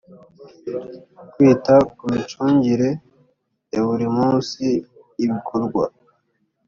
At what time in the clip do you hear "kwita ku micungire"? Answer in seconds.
1.31-2.89